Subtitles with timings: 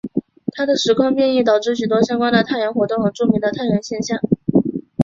[0.53, 4.19] 他的时空变异导致许多相关的太阳活动和著名的太阳现象。